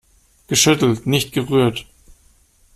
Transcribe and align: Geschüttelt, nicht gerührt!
Geschüttelt, 0.47 1.05
nicht 1.05 1.31
gerührt! 1.31 1.85